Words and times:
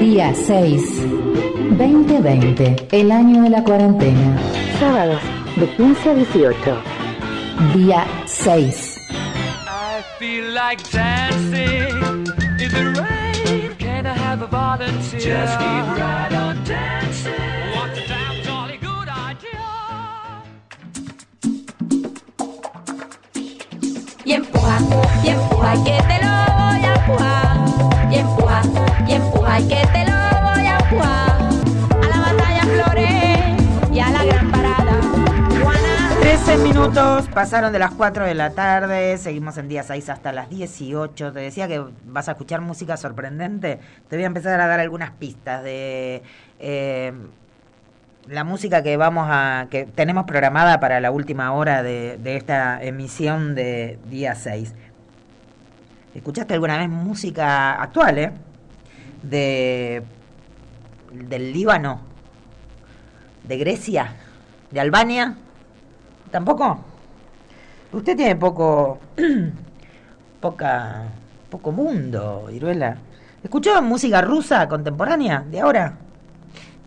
Día 0.00 0.34
6. 0.34 0.82
2020, 1.78 2.88
el 2.92 3.12
año 3.12 3.42
de 3.42 3.50
la 3.50 3.62
cuarentena. 3.64 4.36
Sábados, 4.78 5.22
de 5.56 5.68
15 5.76 6.10
a 6.10 6.14
18. 6.14 6.82
Día 7.74 8.06
6. 8.26 8.96
I 9.66 10.02
feel 10.18 10.52
like 10.52 10.82
dancing 10.90 11.96
in 12.58 12.70
the 12.70 12.92
rain. 13.00 13.74
Can 13.78 14.06
I 14.06 14.14
have 14.14 14.42
a 14.42 14.46
volunteer? 14.46 15.20
Just 15.20 15.58
keep 15.58 15.84
right 15.96 16.32
on 16.32 16.62
dancing. 16.64 17.32
What 17.74 17.96
a 17.96 18.06
damn 18.08 18.42
jolly 18.44 18.78
good 18.78 19.08
idea. 19.08 19.60
y 24.24 24.32
empuja, 24.32 24.78
y 25.24 25.28
empuja, 25.28 25.72
que 25.84 26.02
te 26.08 26.18
lo 26.24 26.30
voy 26.56 26.84
a 26.84 26.94
empujar. 26.94 27.49
Y 28.10 28.16
empuja, 28.16 28.62
y 29.06 29.12
empuja, 29.12 29.60
y 29.60 29.68
que 29.68 29.86
te 29.92 30.04
lo 30.04 30.16
voy 30.42 30.66
a 30.66 30.78
empujar. 30.78 31.40
A 31.92 32.08
la 32.08 32.20
batalla 32.20 32.62
Flores 32.62 33.92
y 33.92 34.00
a 34.00 34.10
la 34.10 34.24
gran 34.24 34.50
parada. 34.50 35.00
Juana. 35.62 36.20
13 36.20 36.56
minutos 36.58 37.28
pasaron 37.28 37.72
de 37.72 37.78
las 37.78 37.92
4 37.92 38.24
de 38.24 38.34
la 38.34 38.50
tarde, 38.50 39.16
seguimos 39.16 39.58
en 39.58 39.68
día 39.68 39.84
6 39.84 40.08
hasta 40.08 40.32
las 40.32 40.50
18. 40.50 41.32
Te 41.32 41.38
decía 41.38 41.68
que 41.68 41.84
vas 42.04 42.28
a 42.28 42.32
escuchar 42.32 42.60
música 42.60 42.96
sorprendente. 42.96 43.78
Te 44.08 44.16
voy 44.16 44.24
a 44.24 44.26
empezar 44.26 44.60
a 44.60 44.66
dar 44.66 44.80
algunas 44.80 45.12
pistas 45.12 45.62
de 45.62 46.24
eh, 46.58 47.12
la 48.26 48.42
música 48.42 48.82
que 48.82 48.96
vamos 48.96 49.28
a 49.30 49.68
que 49.70 49.84
tenemos 49.86 50.24
programada 50.24 50.80
para 50.80 50.98
la 51.00 51.12
última 51.12 51.52
hora 51.52 51.84
de, 51.84 52.18
de 52.18 52.36
esta 52.36 52.82
emisión 52.82 53.54
de 53.54 54.00
día 54.08 54.34
6. 54.34 54.74
¿Escuchaste 56.14 56.54
alguna 56.54 56.78
vez 56.78 56.88
música 56.88 57.80
actual, 57.80 58.18
eh? 58.18 58.32
De 59.22 60.02
del 61.12 61.52
Líbano, 61.52 62.00
de 63.44 63.56
Grecia, 63.58 64.14
de 64.70 64.80
Albania. 64.80 65.36
¿Tampoco? 66.30 66.84
Usted 67.92 68.16
tiene 68.16 68.36
poco. 68.36 69.00
poca. 70.40 71.04
poco 71.50 71.72
mundo, 71.72 72.48
Iruela. 72.52 72.96
¿Escuchó 73.42 73.80
música 73.82 74.20
rusa 74.20 74.68
contemporánea 74.68 75.44
de 75.48 75.60
ahora? 75.60 75.96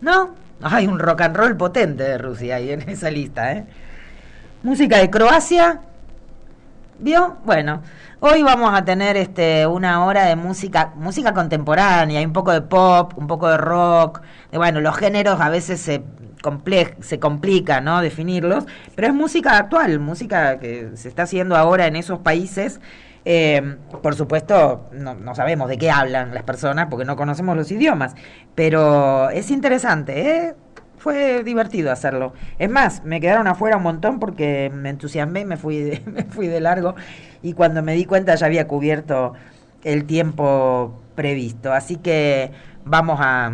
¿No? 0.02 0.35
Hay 0.61 0.87
un 0.87 0.99
rock 0.99 1.21
and 1.21 1.35
roll 1.35 1.58
potente 1.58 2.03
de 2.03 2.17
Rusia 2.17 2.55
ahí 2.55 2.71
en 2.71 2.87
esa 2.89 3.09
lista, 3.11 3.52
¿eh? 3.52 3.65
Música 4.63 4.99
de 4.99 5.09
Croacia. 5.09 5.81
¿Vio? 7.03 7.35
Bueno, 7.43 7.81
hoy 8.21 8.43
vamos 8.43 8.73
a 8.73 8.85
tener 8.85 9.17
este 9.17 9.67
una 9.67 10.05
hora 10.05 10.23
de 10.23 10.37
música, 10.37 10.93
música 10.95 11.33
contemporánea, 11.33 12.25
un 12.25 12.31
poco 12.31 12.53
de 12.53 12.61
pop, 12.61 13.11
un 13.17 13.27
poco 13.27 13.49
de 13.49 13.57
rock. 13.57 14.21
De, 14.51 14.57
bueno, 14.57 14.79
los 14.79 14.95
géneros 14.95 15.41
a 15.41 15.49
veces 15.49 15.81
se 15.81 16.01
comple 16.41 16.95
se 17.01 17.19
complica, 17.19 17.81
¿no? 17.81 17.99
Definirlos, 18.01 18.65
pero 18.95 19.09
es 19.09 19.13
música 19.13 19.57
actual, 19.57 19.99
música 19.99 20.59
que 20.59 20.91
se 20.95 21.09
está 21.09 21.23
haciendo 21.23 21.57
ahora 21.57 21.87
en 21.87 21.97
esos 21.97 22.19
países. 22.19 22.79
Eh, 23.25 23.75
por 24.01 24.15
supuesto, 24.15 24.89
no, 24.93 25.13
no 25.13 25.35
sabemos 25.35 25.67
de 25.67 25.77
qué 25.77 25.91
hablan 25.91 26.33
las 26.33 26.43
personas 26.43 26.87
porque 26.89 27.03
no 27.03 27.17
conocemos 27.17 27.57
los 27.57 27.69
idiomas, 27.69 28.15
pero 28.55 29.29
es 29.29 29.51
interesante, 29.51 30.21
¿eh? 30.21 30.55
Fue 31.03 31.43
divertido 31.43 31.91
hacerlo. 31.91 32.31
Es 32.57 32.69
más, 32.69 33.03
me 33.03 33.19
quedaron 33.19 33.45
afuera 33.47 33.75
un 33.75 33.83
montón 33.83 34.19
porque 34.21 34.71
me 34.73 34.89
entusiasmé 34.89 35.41
y 35.41 35.45
me 35.45 35.57
fui 35.57 35.79
de, 35.79 36.01
me 36.05 36.23
fui 36.23 36.47
de 36.47 36.61
largo 36.61 36.95
y 37.41 37.51
cuando 37.51 37.83
me 37.83 37.93
di 37.93 38.05
cuenta 38.05 38.35
ya 38.35 38.45
había 38.45 38.69
cubierto 38.69 39.33
el 39.83 40.05
tiempo 40.05 41.01
previsto. 41.15 41.73
Así 41.73 41.97
que 41.97 42.51
vamos 42.85 43.19
a 43.21 43.51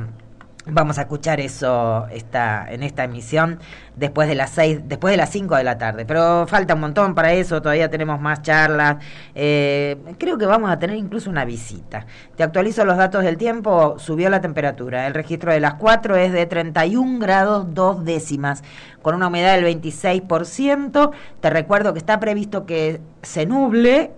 vamos 0.65 0.97
a 0.97 1.01
escuchar 1.01 1.39
eso 1.39 2.07
esta 2.11 2.67
en 2.69 2.83
esta 2.83 3.03
emisión 3.03 3.59
después 3.95 4.27
de 4.27 4.35
las 4.35 4.51
seis, 4.51 4.79
después 4.85 5.11
de 5.11 5.17
las 5.17 5.29
5 5.29 5.55
de 5.55 5.63
la 5.63 5.77
tarde. 5.77 6.05
Pero 6.05 6.47
falta 6.47 6.73
un 6.73 6.79
montón 6.81 7.15
para 7.15 7.33
eso, 7.33 7.61
todavía 7.61 7.89
tenemos 7.89 8.19
más 8.21 8.41
charlas. 8.41 8.97
Eh, 9.35 9.97
creo 10.17 10.37
que 10.37 10.45
vamos 10.45 10.71
a 10.71 10.79
tener 10.79 10.95
incluso 10.95 11.29
una 11.29 11.45
visita. 11.45 12.05
Te 12.35 12.43
actualizo 12.43 12.85
los 12.85 12.97
datos 12.97 13.23
del 13.23 13.37
tiempo, 13.37 13.99
subió 13.99 14.29
la 14.29 14.41
temperatura. 14.41 15.07
El 15.07 15.13
registro 15.13 15.51
de 15.51 15.59
las 15.59 15.75
4 15.75 16.15
es 16.15 16.31
de 16.31 16.45
31 16.45 17.19
grados 17.19 17.73
2 17.73 18.05
décimas, 18.05 18.63
con 19.01 19.15
una 19.15 19.27
humedad 19.27 19.55
del 19.55 19.65
26%. 19.81 21.11
Te 21.41 21.49
recuerdo 21.49 21.93
que 21.93 21.99
está 21.99 22.19
previsto 22.19 22.65
que 22.65 23.01
se 23.21 23.45
nuble 23.45 24.11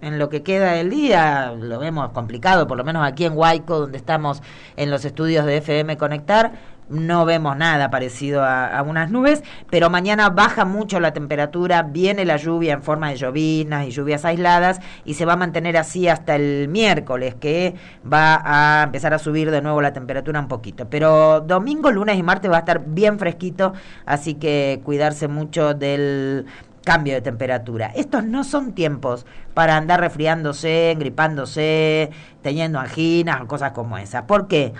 en 0.00 0.18
lo 0.18 0.28
que 0.28 0.42
queda 0.42 0.72
del 0.72 0.90
día, 0.90 1.52
lo 1.58 1.78
vemos 1.78 2.10
complicado, 2.10 2.66
por 2.66 2.78
lo 2.78 2.84
menos 2.84 3.06
aquí 3.06 3.24
en 3.24 3.36
Huayco, 3.36 3.80
donde 3.80 3.98
estamos 3.98 4.42
en 4.76 4.90
los 4.90 5.04
estudios 5.04 5.44
de 5.44 5.58
FM 5.58 5.96
Conectar, 5.96 6.52
no 6.90 7.24
vemos 7.24 7.56
nada 7.56 7.88
parecido 7.88 8.42
a, 8.42 8.66
a, 8.66 8.82
unas 8.82 9.10
nubes, 9.10 9.42
pero 9.70 9.88
mañana 9.90 10.28
baja 10.28 10.64
mucho 10.64 10.98
la 10.98 11.12
temperatura, 11.12 11.82
viene 11.82 12.24
la 12.24 12.36
lluvia 12.36 12.74
en 12.74 12.82
forma 12.82 13.10
de 13.10 13.16
llovinas 13.16 13.86
y 13.86 13.90
lluvias 13.90 14.24
aisladas 14.24 14.80
y 15.04 15.14
se 15.14 15.24
va 15.24 15.34
a 15.34 15.36
mantener 15.36 15.76
así 15.76 16.08
hasta 16.08 16.34
el 16.34 16.68
miércoles, 16.68 17.36
que 17.36 17.76
va 18.12 18.42
a 18.44 18.82
empezar 18.82 19.14
a 19.14 19.18
subir 19.18 19.50
de 19.52 19.62
nuevo 19.62 19.80
la 19.80 19.92
temperatura 19.92 20.40
un 20.40 20.48
poquito. 20.48 20.88
Pero 20.90 21.40
domingo, 21.40 21.90
lunes 21.92 22.18
y 22.18 22.22
martes 22.24 22.50
va 22.50 22.56
a 22.56 22.60
estar 22.60 22.82
bien 22.84 23.18
fresquito, 23.18 23.72
así 24.04 24.34
que 24.34 24.80
cuidarse 24.84 25.28
mucho 25.28 25.74
del 25.74 26.46
cambio 26.84 27.14
de 27.14 27.20
temperatura. 27.20 27.92
Estos 27.94 28.24
no 28.24 28.44
son 28.44 28.72
tiempos 28.72 29.26
para 29.54 29.76
andar 29.76 30.00
resfriándose, 30.00 30.96
gripándose, 30.98 32.10
teniendo 32.42 32.78
anginas 32.78 33.42
o 33.42 33.46
cosas 33.46 33.72
como 33.72 33.98
esas. 33.98 34.22
¿Por 34.22 34.48
qué? 34.48 34.72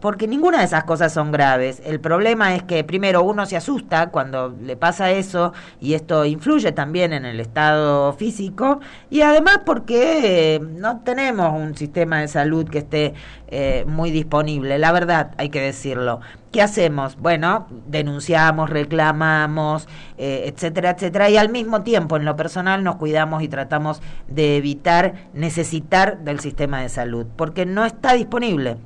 Porque 0.00 0.28
ninguna 0.28 0.58
de 0.58 0.64
esas 0.64 0.84
cosas 0.84 1.12
son 1.12 1.32
graves. 1.32 1.82
El 1.84 1.98
problema 1.98 2.54
es 2.54 2.62
que 2.62 2.84
primero 2.84 3.22
uno 3.24 3.46
se 3.46 3.56
asusta 3.56 4.10
cuando 4.10 4.54
le 4.62 4.76
pasa 4.76 5.10
eso 5.10 5.52
y 5.80 5.94
esto 5.94 6.24
influye 6.24 6.70
también 6.70 7.12
en 7.12 7.24
el 7.24 7.40
estado 7.40 8.12
físico 8.12 8.80
y 9.10 9.22
además 9.22 9.60
porque 9.66 10.54
eh, 10.54 10.60
no 10.60 11.00
tenemos 11.00 11.52
un 11.52 11.76
sistema 11.76 12.20
de 12.20 12.28
salud 12.28 12.68
que 12.68 12.78
esté 12.78 13.14
eh, 13.48 13.84
muy 13.88 14.10
disponible. 14.10 14.78
La 14.78 14.92
verdad, 14.92 15.32
hay 15.36 15.48
que 15.48 15.60
decirlo. 15.60 16.20
¿Qué 16.52 16.62
hacemos? 16.62 17.16
Bueno, 17.16 17.66
denunciamos, 17.86 18.70
reclamamos, 18.70 19.88
eh, 20.16 20.44
etcétera, 20.46 20.90
etcétera, 20.90 21.28
y 21.28 21.36
al 21.36 21.50
mismo 21.50 21.82
tiempo, 21.82 22.16
en 22.16 22.24
lo 22.24 22.36
personal, 22.36 22.84
nos 22.84 22.96
cuidamos 22.96 23.42
y 23.42 23.48
tratamos 23.48 24.00
de 24.28 24.56
evitar 24.56 25.14
necesitar 25.34 26.18
del 26.20 26.40
sistema 26.40 26.80
de 26.80 26.88
salud, 26.88 27.26
porque 27.36 27.66
no 27.66 27.84
está 27.84 28.14
disponible. 28.14 28.76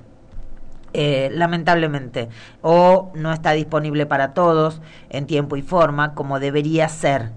Eh, 0.94 1.30
lamentablemente, 1.32 2.28
o 2.60 3.12
no 3.14 3.32
está 3.32 3.52
disponible 3.52 4.04
para 4.04 4.34
todos 4.34 4.82
en 5.08 5.26
tiempo 5.26 5.56
y 5.56 5.62
forma 5.62 6.14
como 6.14 6.38
debería 6.38 6.88
ser. 6.88 7.30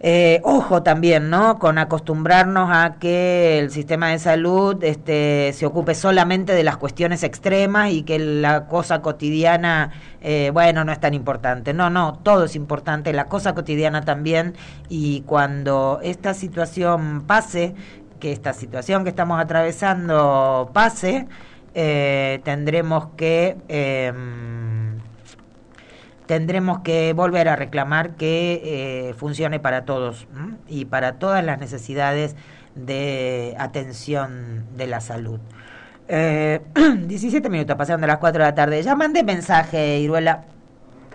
Eh, 0.00 0.40
ojo 0.44 0.84
también, 0.84 1.28
¿no? 1.28 1.58
Con 1.58 1.76
acostumbrarnos 1.76 2.70
a 2.72 2.98
que 3.00 3.58
el 3.58 3.70
sistema 3.70 4.10
de 4.10 4.20
salud 4.20 4.82
este, 4.84 5.52
se 5.54 5.66
ocupe 5.66 5.94
solamente 5.96 6.54
de 6.54 6.62
las 6.62 6.76
cuestiones 6.76 7.24
extremas 7.24 7.90
y 7.90 8.04
que 8.04 8.18
la 8.20 8.66
cosa 8.66 9.02
cotidiana, 9.02 9.90
eh, 10.20 10.50
bueno, 10.52 10.84
no 10.84 10.92
es 10.92 11.00
tan 11.00 11.14
importante. 11.14 11.74
No, 11.74 11.90
no, 11.90 12.14
todo 12.22 12.44
es 12.44 12.54
importante, 12.54 13.12
la 13.12 13.24
cosa 13.24 13.54
cotidiana 13.54 14.04
también. 14.04 14.54
Y 14.88 15.22
cuando 15.22 15.98
esta 16.02 16.32
situación 16.32 17.24
pase, 17.26 17.74
que 18.20 18.32
esta 18.32 18.52
situación 18.52 19.02
que 19.02 19.10
estamos 19.10 19.40
atravesando 19.40 20.70
pase, 20.72 21.26
eh, 21.80 22.40
tendremos 22.42 23.06
que 23.16 23.56
eh, 23.68 24.12
tendremos 26.26 26.80
que 26.80 27.12
volver 27.12 27.48
a 27.48 27.54
reclamar 27.54 28.16
que 28.16 28.60
eh, 28.64 29.14
funcione 29.14 29.60
para 29.60 29.84
todos 29.84 30.26
y 30.66 30.86
para 30.86 31.20
todas 31.20 31.44
las 31.44 31.60
necesidades 31.60 32.34
de 32.74 33.54
atención 33.60 34.66
de 34.76 34.88
la 34.88 35.00
salud. 35.00 35.38
Eh, 36.08 36.60
17 37.06 37.48
minutos 37.48 37.76
pasaron 37.76 38.00
de 38.00 38.08
las 38.08 38.18
4 38.18 38.42
de 38.42 38.48
la 38.50 38.54
tarde. 38.56 38.82
Ya 38.82 38.96
mandé 38.96 39.22
mensaje, 39.22 40.00
Iruela. 40.00 40.46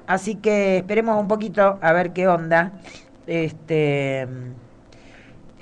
Así 0.08 0.36
que 0.36 0.78
esperemos 0.78 1.20
un 1.20 1.28
poquito 1.28 1.78
a 1.82 1.92
ver 1.92 2.14
qué 2.14 2.30
onda. 2.30 2.72
Este 3.28 4.30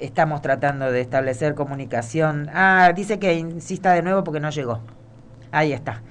estamos 0.01 0.41
tratando 0.41 0.91
de 0.91 1.01
establecer 1.01 1.55
comunicación. 1.55 2.49
Ah, 2.53 2.91
dice 2.95 3.19
que 3.19 3.33
insista 3.33 3.93
de 3.93 4.01
nuevo 4.01 4.23
porque 4.23 4.39
no 4.39 4.49
llegó. 4.49 4.81
Ahí 5.51 5.73
está. 5.73 6.01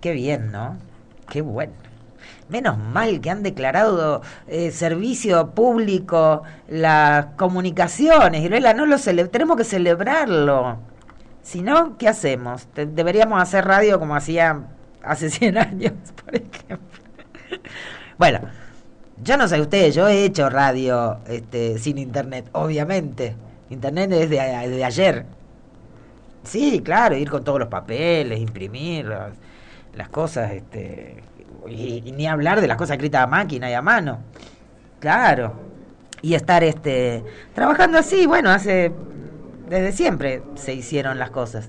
Qué 0.00 0.12
bien, 0.12 0.52
¿no? 0.52 0.76
Qué 1.28 1.42
bueno. 1.42 1.72
Menos 2.48 2.78
mal 2.78 3.20
que 3.20 3.30
han 3.30 3.42
declarado 3.42 4.22
eh, 4.46 4.70
servicio 4.70 5.50
público 5.50 6.42
las 6.68 7.26
comunicaciones. 7.36 8.42
Iruela, 8.42 8.74
no 8.74 8.86
lo 8.86 8.96
tenemos 8.98 9.56
que 9.56 9.64
celebrarlo. 9.64 10.78
Si 11.42 11.62
no, 11.62 11.96
¿qué 11.98 12.08
hacemos? 12.08 12.68
Deberíamos 12.74 13.42
hacer 13.42 13.64
radio 13.66 13.98
como 13.98 14.14
hacía 14.14 14.64
hace 15.02 15.30
100 15.30 15.58
años, 15.58 15.92
por 16.24 16.36
ejemplo. 16.36 16.78
bueno, 18.18 18.40
yo 19.22 19.36
no 19.36 19.48
sé 19.48 19.60
ustedes, 19.60 19.94
yo 19.94 20.08
he 20.08 20.24
hecho 20.24 20.48
radio 20.48 21.18
este, 21.28 21.78
sin 21.78 21.98
internet, 21.98 22.46
obviamente. 22.52 23.34
Internet 23.70 24.12
es 24.12 24.30
de, 24.30 24.36
de 24.36 24.84
ayer. 24.84 25.24
Sí, 26.44 26.80
claro, 26.80 27.16
ir 27.16 27.28
con 27.30 27.44
todos 27.44 27.58
los 27.58 27.68
papeles, 27.68 28.40
imprimir 28.40 29.06
las, 29.06 29.32
las 29.94 30.08
cosas, 30.08 30.52
este, 30.52 31.22
y, 31.68 32.02
y 32.06 32.12
ni 32.12 32.26
hablar 32.26 32.60
de 32.60 32.68
las 32.68 32.76
cosas 32.76 32.96
escritas 32.96 33.22
a 33.22 33.26
máquina 33.26 33.70
y 33.70 33.74
a 33.74 33.82
mano. 33.82 34.20
Claro. 35.00 35.52
Y 36.22 36.34
estar 36.34 36.64
este 36.64 37.22
trabajando 37.54 37.98
así, 37.98 38.26
bueno, 38.26 38.50
hace 38.50 38.92
desde 39.68 39.92
siempre 39.92 40.42
se 40.56 40.74
hicieron 40.74 41.18
las 41.18 41.30
cosas. 41.30 41.68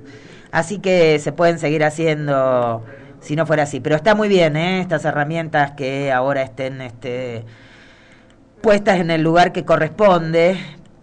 Así 0.52 0.80
que 0.80 1.20
se 1.20 1.32
pueden 1.32 1.60
seguir 1.60 1.84
haciendo 1.84 2.84
si 3.20 3.36
no 3.36 3.46
fuera 3.46 3.64
así, 3.64 3.80
pero 3.80 3.96
está 3.96 4.16
muy 4.16 4.28
bien, 4.28 4.56
¿eh? 4.56 4.82
estas 4.82 5.06
herramientas 5.06 5.72
que 5.72 6.12
ahora 6.12 6.42
estén 6.42 6.82
este 6.82 7.46
puestas 8.62 9.00
en 9.00 9.10
el 9.10 9.22
lugar 9.22 9.54
que 9.54 9.64
corresponde, 9.64 10.58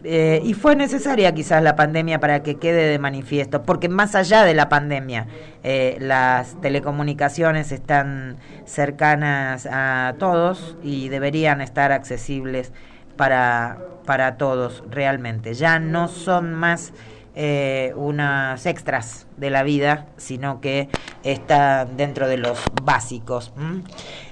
eh, 0.08 0.40
y 0.44 0.54
fue 0.54 0.76
necesaria 0.76 1.34
quizás 1.34 1.60
la 1.64 1.74
pandemia 1.74 2.20
para 2.20 2.44
que 2.44 2.56
quede 2.56 2.88
de 2.88 2.98
manifiesto, 3.00 3.62
porque 3.62 3.88
más 3.88 4.14
allá 4.14 4.44
de 4.44 4.54
la 4.54 4.68
pandemia, 4.68 5.26
eh, 5.64 5.96
las 6.00 6.60
telecomunicaciones 6.60 7.72
están 7.72 8.36
cercanas 8.66 9.66
a 9.68 10.14
todos 10.18 10.76
y 10.82 11.08
deberían 11.08 11.60
estar 11.60 11.90
accesibles 11.90 12.72
para, 13.16 13.78
para 14.04 14.36
todos 14.36 14.84
realmente. 14.88 15.54
Ya 15.54 15.80
no 15.80 16.06
son 16.06 16.54
más 16.54 16.92
eh, 17.36 17.92
unas 17.96 18.66
extras 18.66 19.26
de 19.36 19.50
la 19.50 19.62
vida, 19.62 20.06
sino 20.16 20.60
que 20.60 20.88
están 21.22 21.96
dentro 21.96 22.26
de 22.26 22.38
los 22.38 22.58
básicos. 22.82 23.52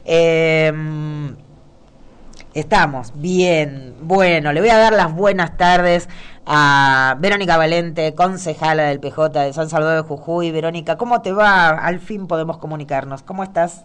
Eh, 0.04 0.72
Estamos 2.54 3.12
bien. 3.16 3.96
Bueno, 4.02 4.52
le 4.52 4.60
voy 4.60 4.70
a 4.70 4.78
dar 4.78 4.92
las 4.92 5.12
buenas 5.12 5.56
tardes 5.56 6.08
a 6.46 7.16
Verónica 7.18 7.56
Valente, 7.56 8.14
concejala 8.14 8.84
del 8.84 9.00
PJ 9.00 9.40
de 9.40 9.52
San 9.52 9.68
Salvador 9.68 10.04
de 10.04 10.08
Jujuy. 10.08 10.52
Verónica, 10.52 10.96
¿cómo 10.96 11.20
te 11.20 11.32
va? 11.32 11.70
Al 11.70 11.98
fin 11.98 12.28
podemos 12.28 12.58
comunicarnos. 12.58 13.22
¿Cómo 13.22 13.42
estás? 13.42 13.84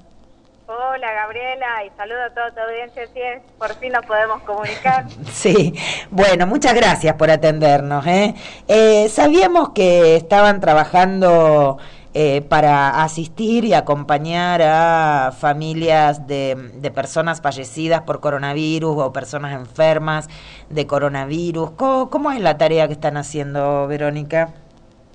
Hola 0.99 1.13
Gabriela 1.13 1.85
y 1.85 1.89
saludo 1.95 2.21
a 2.25 2.29
toda 2.31 2.51
tu 2.51 2.59
audiencia. 2.59 3.07
Sí, 3.13 3.21
por 3.57 3.73
fin 3.75 3.93
nos 3.93 4.05
podemos 4.05 4.41
comunicar. 4.41 5.05
sí, 5.31 5.73
bueno, 6.09 6.45
muchas 6.45 6.73
gracias 6.73 7.15
por 7.15 7.31
atendernos. 7.31 8.05
¿eh? 8.05 8.35
Eh, 8.67 9.07
sabíamos 9.07 9.69
que 9.69 10.17
estaban 10.17 10.59
trabajando 10.59 11.77
eh, 12.13 12.41
para 12.41 13.01
asistir 13.01 13.63
y 13.63 13.73
acompañar 13.73 14.61
a 14.61 15.31
familias 15.31 16.27
de, 16.27 16.55
de, 16.73 16.91
personas 16.91 17.39
fallecidas 17.39 18.01
por 18.01 18.19
coronavirus 18.19 18.97
o 18.97 19.13
personas 19.13 19.53
enfermas 19.53 20.27
de 20.67 20.85
coronavirus. 20.85 21.71
¿Cómo, 21.77 22.09
¿Cómo, 22.09 22.29
es 22.33 22.41
la 22.41 22.57
tarea 22.57 22.87
que 22.87 22.93
están 22.93 23.15
haciendo, 23.15 23.87
Verónica? 23.87 24.49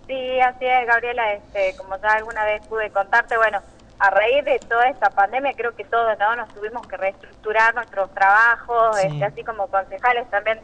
Sí, 0.06 0.40
así 0.40 0.64
es, 0.64 0.87
Gabriela. 0.87 1.34
Este, 1.34 1.76
como 1.76 2.00
ya 2.00 2.08
alguna 2.08 2.42
vez 2.46 2.66
pude 2.69 2.88
contarte, 2.88 3.37
bueno, 3.37 3.60
a 4.04 4.10
raíz 4.10 4.44
de 4.44 4.58
toda 4.58 4.86
esta 4.88 5.08
pandemia 5.08 5.54
creo 5.56 5.74
que 5.74 5.84
todos 5.84 6.18
¿no? 6.18 6.36
nos 6.36 6.48
tuvimos 6.50 6.86
que 6.86 6.96
reestructurar 6.96 7.74
nuestros 7.74 8.12
trabajos, 8.12 8.96
sí. 9.00 9.06
este, 9.06 9.24
así 9.24 9.44
como 9.44 9.66
concejales 9.68 10.28
también 10.30 10.60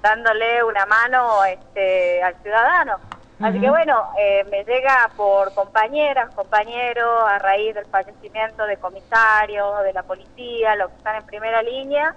dándole 0.00 0.62
una 0.62 0.86
mano 0.86 1.44
este, 1.44 2.22
al 2.22 2.34
ciudadano. 2.42 2.98
Así 3.40 3.60
que 3.60 3.68
bueno, 3.68 4.10
eh, 4.16 4.44
me 4.48 4.64
llega 4.64 5.10
por 5.16 5.52
compañeras, 5.54 6.32
compañeros, 6.34 7.24
a 7.26 7.38
raíz 7.40 7.74
del 7.74 7.84
fallecimiento 7.86 8.64
de 8.64 8.76
comisarios, 8.76 9.82
de 9.82 9.92
la 9.92 10.04
policía, 10.04 10.76
los 10.76 10.90
que 10.90 10.96
están 10.98 11.16
en 11.16 11.24
primera 11.24 11.60
línea, 11.62 12.14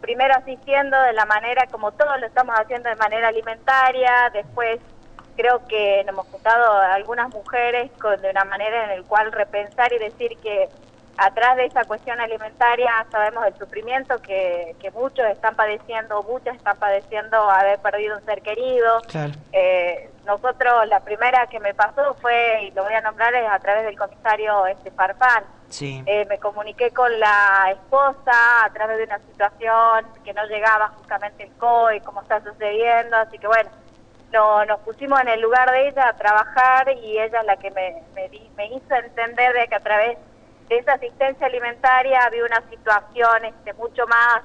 primero 0.00 0.34
asistiendo 0.34 1.00
de 1.02 1.12
la 1.12 1.24
manera 1.24 1.66
como 1.70 1.92
todos 1.92 2.18
lo 2.18 2.26
estamos 2.26 2.56
haciendo 2.58 2.88
de 2.88 2.96
manera 2.96 3.28
alimentaria, 3.28 4.30
después 4.32 4.80
creo 5.36 5.66
que 5.66 6.02
nos 6.04 6.14
hemos 6.14 6.26
juntado 6.28 6.78
algunas 6.78 7.28
mujeres 7.30 7.90
con, 8.00 8.20
de 8.20 8.30
una 8.30 8.44
manera 8.44 8.92
en 8.92 9.00
la 9.00 9.06
cual 9.06 9.32
repensar 9.32 9.92
y 9.92 9.98
decir 9.98 10.36
que 10.42 10.68
atrás 11.18 11.56
de 11.56 11.66
esa 11.66 11.84
cuestión 11.84 12.20
alimentaria 12.20 12.90
sabemos 13.10 13.46
el 13.46 13.56
sufrimiento 13.56 14.20
que, 14.20 14.76
que 14.80 14.90
muchos 14.90 15.26
están 15.26 15.56
padeciendo, 15.56 16.22
muchas 16.22 16.56
están 16.56 16.76
padeciendo 16.78 17.50
haber 17.50 17.78
perdido 17.78 18.16
un 18.18 18.24
ser 18.24 18.42
querido. 18.42 19.00
Claro. 19.08 19.32
Eh, 19.52 20.10
nosotros, 20.24 20.86
la 20.88 21.00
primera 21.00 21.46
que 21.46 21.60
me 21.60 21.72
pasó 21.72 22.14
fue, 22.20 22.64
y 22.64 22.70
lo 22.72 22.84
voy 22.84 22.94
a 22.94 23.00
nombrar, 23.00 23.34
es 23.34 23.48
a 23.48 23.58
través 23.60 23.84
del 23.84 23.96
comisario 23.96 24.66
este 24.66 24.90
Farfán. 24.90 25.44
Sí. 25.68 26.02
Eh, 26.06 26.26
me 26.28 26.38
comuniqué 26.38 26.90
con 26.90 27.18
la 27.18 27.70
esposa 27.72 28.64
a 28.64 28.70
través 28.72 28.98
de 28.98 29.04
una 29.04 29.18
situación 29.18 30.06
que 30.24 30.32
no 30.32 30.44
llegaba 30.46 30.88
justamente 30.88 31.44
el 31.44 31.52
COE, 31.56 32.00
cómo 32.02 32.22
está 32.22 32.42
sucediendo, 32.42 33.16
así 33.16 33.38
que 33.38 33.46
bueno, 33.46 33.70
no, 34.32 34.64
nos 34.64 34.80
pusimos 34.80 35.20
en 35.20 35.28
el 35.28 35.40
lugar 35.40 35.70
de 35.70 35.88
ella 35.88 36.08
a 36.08 36.16
trabajar 36.16 36.88
y 36.90 37.18
ella 37.18 37.40
es 37.40 37.46
la 37.46 37.56
que 37.56 37.70
me, 37.70 38.02
me, 38.14 38.28
me 38.56 38.66
hizo 38.66 38.94
entender 38.94 39.52
de 39.54 39.68
que 39.68 39.74
a 39.74 39.80
través 39.80 40.18
de 40.68 40.78
esa 40.78 40.94
asistencia 40.94 41.46
alimentaria 41.46 42.20
había 42.24 42.44
una 42.44 42.62
situación 42.68 43.44
este, 43.44 43.72
mucho 43.74 44.06
más 44.06 44.42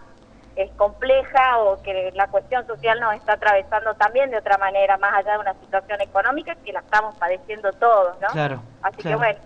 es 0.55 0.69
compleja 0.73 1.59
o 1.59 1.81
que 1.81 2.11
la 2.13 2.27
cuestión 2.27 2.65
social 2.67 2.99
nos 2.99 3.15
está 3.15 3.33
atravesando 3.33 3.93
también 3.95 4.31
de 4.31 4.37
otra 4.37 4.57
manera, 4.57 4.97
más 4.97 5.13
allá 5.13 5.33
de 5.33 5.39
una 5.39 5.53
situación 5.53 6.01
económica 6.01 6.55
que 6.55 6.73
la 6.73 6.81
estamos 6.81 7.15
padeciendo 7.15 7.71
todos, 7.73 8.19
¿no? 8.19 8.27
Claro. 8.29 8.61
Así 8.81 9.01
claro. 9.01 9.17
que 9.17 9.23
bueno, 9.23 9.39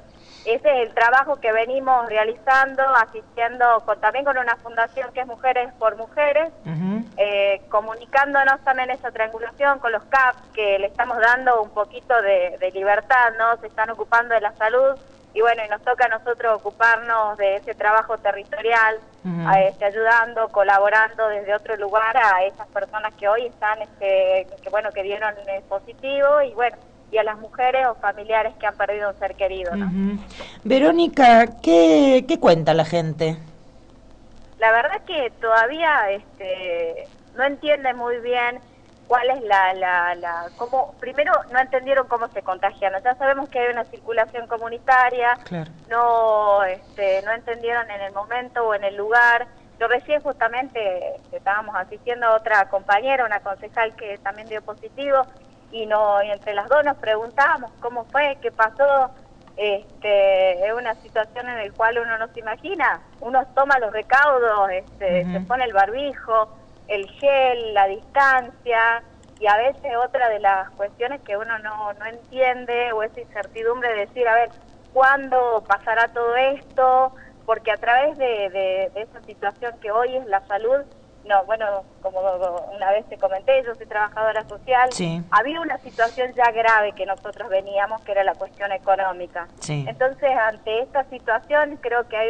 ese 0.45 0.69
es 0.81 0.87
el 0.87 0.93
trabajo 0.93 1.39
que 1.39 1.51
venimos 1.51 2.07
realizando, 2.07 2.83
asistiendo 2.95 3.81
con, 3.85 3.99
también 3.99 4.25
con 4.25 4.37
una 4.37 4.55
fundación 4.57 5.11
que 5.13 5.21
es 5.21 5.27
Mujeres 5.27 5.73
por 5.79 5.95
Mujeres, 5.97 6.51
uh 6.65 6.69
-huh. 6.69 7.05
eh, 7.17 7.61
comunicándonos 7.69 8.59
también 8.63 8.91
esa 8.91 9.11
triangulación 9.11 9.79
con 9.79 9.91
los 9.91 10.03
CAP, 10.03 10.35
que 10.53 10.79
le 10.79 10.87
estamos 10.87 11.17
dando 11.19 11.61
un 11.61 11.69
poquito 11.71 12.21
de, 12.21 12.57
de 12.59 12.71
libertad, 12.71 13.33
¿no? 13.37 13.57
Se 13.57 13.67
están 13.67 13.89
ocupando 13.89 14.35
de 14.35 14.41
la 14.41 14.53
salud 14.55 14.95
y 15.33 15.41
bueno, 15.41 15.63
y 15.65 15.69
nos 15.69 15.81
toca 15.81 16.05
a 16.05 16.07
nosotros 16.07 16.55
ocuparnos 16.55 17.37
de 17.37 17.57
ese 17.57 17.75
trabajo 17.75 18.17
territorial, 18.19 18.99
uh 19.25 19.27
-huh. 19.27 19.67
este, 19.67 19.83
ayudando, 19.83 20.47
colaborando 20.47 21.27
desde 21.27 21.53
otro 21.53 21.75
lugar 21.75 22.15
a 22.15 22.43
esas 22.45 22.67
personas 22.67 23.13
que 23.15 23.27
hoy 23.27 23.47
están, 23.47 23.81
este, 23.81 24.47
que 24.63 24.69
bueno, 24.69 24.91
que 24.91 25.03
dieron 25.03 25.33
positivo 25.67 26.41
y 26.41 26.53
bueno, 26.53 26.77
y 27.11 27.17
a 27.17 27.23
las 27.23 27.37
mujeres 27.39 27.85
o 27.87 27.95
familiares 27.95 28.53
que 28.59 28.67
han 28.67 28.75
perdido 28.75 29.09
un 29.09 29.19
ser 29.19 29.35
querido. 29.35 29.75
¿no? 29.75 29.85
Uh 29.85 29.89
-huh. 29.89 30.19
Verónica, 30.63 31.47
¿qué, 31.61 32.25
¿qué 32.27 32.39
cuenta 32.39 32.73
la 32.73 32.85
gente? 32.85 33.37
La 34.59 34.71
verdad 34.71 35.01
que 35.05 35.31
todavía 35.41 36.09
este, 36.11 37.07
no 37.35 37.43
entiende 37.43 37.93
muy 37.93 38.19
bien 38.19 38.59
cuál 39.07 39.29
es 39.29 39.41
la, 39.43 39.73
la, 39.73 40.15
la, 40.15 40.45
cómo, 40.57 40.95
primero 40.99 41.31
no 41.51 41.59
entendieron 41.59 42.07
cómo 42.07 42.27
se 42.29 42.41
contagian, 42.41 42.93
ya 43.03 43.15
sabemos 43.15 43.49
que 43.49 43.59
hay 43.59 43.71
una 43.71 43.83
circulación 43.85 44.47
comunitaria, 44.47 45.37
claro. 45.43 45.69
no, 45.89 46.63
este, 46.63 47.21
no 47.23 47.31
entendieron 47.31 47.89
en 47.91 48.01
el 48.01 48.13
momento 48.13 48.65
o 48.65 48.73
en 48.73 48.83
el 48.83 48.95
lugar, 48.95 49.47
yo 49.79 49.87
recién 49.87 50.21
justamente 50.21 51.19
estábamos 51.31 51.75
asistiendo 51.75 52.25
a 52.27 52.35
otra 52.35 52.67
compañera, 52.69 53.25
una 53.25 53.41
concejal 53.41 53.95
que 53.95 54.17
también 54.19 54.47
dio 54.47 54.61
positivo, 54.61 55.25
y, 55.75 55.85
no, 55.85 56.23
y 56.23 56.31
entre 56.31 56.53
las 56.53 56.69
dos 56.69 56.85
nos 56.85 56.95
preguntábamos 56.97 57.69
cómo 57.81 58.05
fue, 58.05 58.37
qué 58.41 58.49
pasó, 58.49 59.11
este, 59.57 60.65
es 60.65 60.73
una 60.73 60.95
situación 60.95 61.49
en 61.49 61.57
la 61.57 61.73
cual 61.73 61.99
uno 61.99 62.17
no 62.17 62.29
se 62.29 62.39
imagina, 62.39 63.01
uno 63.19 63.45
toma 63.53 63.77
los 63.79 63.91
recaudos, 63.91 64.69
este, 64.71 65.23
uh 65.23 65.27
-huh. 65.27 65.33
se 65.33 65.39
pone 65.41 65.65
el 65.65 65.73
barbijo, 65.73 66.47
el 66.87 67.09
gel, 67.19 67.73
la 67.73 67.87
distancia 67.87 69.03
y 69.37 69.47
a 69.47 69.57
veces 69.57 69.91
otra 69.97 70.29
de 70.29 70.39
las 70.39 70.69
cuestiones 70.71 71.19
que 71.23 71.35
uno 71.35 71.59
no, 71.59 71.91
no 71.91 72.05
entiende 72.05 72.93
o 72.93 73.03
esa 73.03 73.19
incertidumbre 73.19 73.89
de 73.89 74.05
decir, 74.05 74.25
a 74.29 74.35
ver, 74.35 74.49
¿cuándo 74.93 75.61
pasará 75.67 76.07
todo 76.13 76.37
esto? 76.37 77.13
Porque 77.45 77.71
a 77.71 77.77
través 77.77 78.17
de, 78.17 78.49
de, 78.49 78.91
de 78.93 79.01
esa 79.01 79.21
situación 79.23 79.77
que 79.81 79.91
hoy 79.91 80.15
es 80.15 80.25
la 80.27 80.39
salud, 80.47 80.83
no, 81.25 81.43
bueno, 81.45 81.83
como 82.01 82.19
una 82.73 82.91
vez 82.91 83.05
te 83.09 83.17
comenté, 83.17 83.63
yo 83.63 83.75
soy 83.75 83.85
trabajadora 83.87 84.47
social, 84.47 84.91
sí. 84.91 85.21
había 85.31 85.59
una 85.61 85.77
situación 85.79 86.33
ya 86.33 86.51
grave 86.51 86.93
que 86.93 87.05
nosotros 87.05 87.49
veníamos, 87.49 88.01
que 88.01 88.11
era 88.11 88.23
la 88.23 88.35
cuestión 88.35 88.71
económica. 88.71 89.47
Sí. 89.59 89.85
Entonces, 89.87 90.29
ante 90.37 90.81
esta 90.81 91.03
situación, 91.05 91.77
creo 91.81 92.07
que 92.07 92.17
hay 92.17 92.29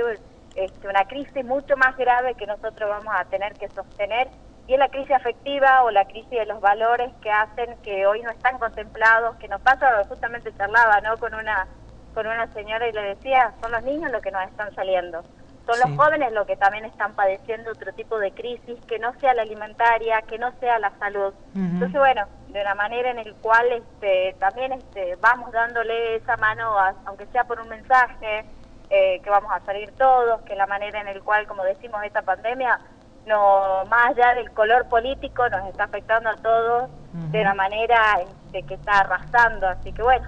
este, 0.56 0.88
una 0.88 1.06
crisis 1.06 1.44
mucho 1.44 1.76
más 1.78 1.98
grave 1.98 2.36
que 2.36 2.48
nosotros 2.48 2.90
vamos 2.90 3.14
a 3.16 3.26
tener 3.26 3.54
que 3.54 3.68
sostener 3.70 4.30
y 4.68 4.74
es 4.74 4.80
la 4.80 4.90
crisis 4.90 5.12
afectiva 5.12 5.84
o 5.84 5.92
la 5.92 6.06
crisis 6.06 6.30
de 6.30 6.46
los 6.46 6.60
valores 6.60 7.12
que 7.22 7.30
hacen 7.30 7.76
que 7.84 8.08
hoy 8.08 8.22
no 8.22 8.32
están 8.32 8.58
contemplados, 8.58 9.36
que 9.36 9.48
nos 9.48 9.62
pasa, 9.62 10.04
justamente 10.08 10.52
charlaba 10.58 11.02
¿no? 11.02 11.18
con 11.18 11.36
una 11.36 11.68
con 12.16 12.26
una 12.26 12.48
señora 12.54 12.88
y 12.88 12.94
le 12.94 13.02
decía, 13.02 13.54
son 13.62 13.74
los 13.74 13.84
niños 13.84 14.10
los 14.10 14.22
que 14.22 14.32
nos 14.32 14.48
están 14.48 14.74
saliendo, 14.74 15.22
son 15.66 15.76
Sí. 15.76 15.82
los 15.88 15.98
jóvenes 15.98 16.32
los 16.34 16.46
que 16.46 16.56
también 16.58 16.86
están 16.86 17.14
padeciendo 17.16 17.72
otro 17.72 17.92
tipo 17.94 18.20
de 18.20 18.32
crisis, 18.34 18.78
que 18.88 19.00
no 19.00 19.14
sea 19.20 19.34
la 19.34 19.42
alimentaria, 19.44 20.22
que 20.24 20.38
no 20.38 20.52
sea 20.60 20.78
la 20.80 20.92
salud. 21.00 21.34
Entonces, 21.56 22.00
bueno, 22.00 22.26
de 22.50 22.62
una 22.62 22.76
manera 22.76 23.10
en 23.10 23.20
el 23.20 23.34
cual 23.36 23.66
este, 23.72 24.36
también 24.40 24.74
este, 24.74 25.16
vamos 25.18 25.52
dándole 25.52 26.16
esa 26.18 26.38
mano, 26.38 26.78
a- 26.78 26.94
aunque 27.06 27.26
sea 27.28 27.44
por 27.46 27.60
un 27.60 27.68
mensaje, 27.70 28.46
eh, 28.90 29.20
que 29.24 29.30
vamos 29.30 29.52
a 29.52 29.60
salir 29.66 29.92
todos, 29.98 30.42
que 30.44 30.56
la 30.56 30.68
manera 30.68 31.02
en 31.02 31.08
el 31.08 31.24
cual, 31.24 31.48
como 31.48 31.64
decimos, 31.64 32.04
esta 32.04 32.22
pandemia, 32.22 32.80
no 33.26 33.84
más 33.90 34.12
allá 34.12 34.36
del 34.36 34.52
color 34.52 34.88
político, 34.88 35.50
nos 35.50 35.68
está 35.70 35.86
afectando 35.86 36.30
a 36.30 36.36
todos 36.38 36.90
de 37.32 37.42
una 37.42 37.56
manera 37.56 37.98
este, 38.22 38.64
que 38.64 38.76
está 38.76 39.00
arrasando, 39.00 39.68
así 39.68 39.92
que 39.94 40.04
bueno, 40.04 40.28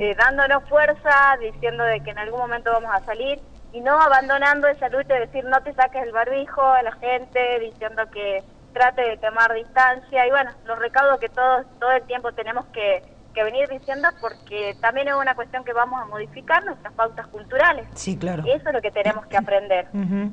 eh, 0.00 0.14
dándonos 0.18 0.64
fuerza, 0.68 1.36
diciendo 1.40 1.84
de 1.84 2.00
que 2.00 2.10
en 2.10 2.18
algún 2.18 2.40
momento 2.40 2.70
vamos 2.72 2.90
a 2.94 3.00
salir 3.04 3.40
y 3.72 3.80
no 3.80 4.00
abandonando 4.00 4.68
esa 4.68 4.88
lucha 4.88 5.14
de 5.14 5.20
decir 5.20 5.44
no 5.44 5.62
te 5.62 5.74
saques 5.74 6.02
el 6.02 6.12
barbijo 6.12 6.62
a 6.62 6.82
la 6.82 6.92
gente, 6.92 7.58
diciendo 7.60 8.02
que 8.10 8.42
trate 8.72 9.02
de 9.02 9.16
tomar 9.18 9.52
distancia 9.54 10.26
y 10.26 10.30
bueno, 10.30 10.50
los 10.66 10.78
recaudos 10.78 11.18
que 11.18 11.28
todos 11.28 11.66
todo 11.78 11.92
el 11.92 12.02
tiempo 12.02 12.32
tenemos 12.32 12.66
que 12.66 13.02
que 13.38 13.44
venir 13.44 13.68
diciendo 13.68 14.08
porque 14.20 14.76
también 14.80 15.08
es 15.08 15.14
una 15.14 15.34
cuestión 15.34 15.64
que 15.64 15.72
vamos 15.72 16.00
a 16.00 16.06
modificar 16.06 16.64
nuestras 16.64 16.92
pautas 16.94 17.26
culturales. 17.28 17.86
Sí, 17.94 18.16
claro. 18.16 18.42
Y 18.44 18.50
eso 18.50 18.68
es 18.68 18.74
lo 18.74 18.82
que 18.82 18.90
tenemos 18.90 19.26
que 19.26 19.36
aprender. 19.36 19.88